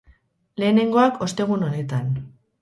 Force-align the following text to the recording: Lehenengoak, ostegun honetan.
Lehenengoak, 0.63 1.19
ostegun 1.27 1.67
honetan. 1.69 2.11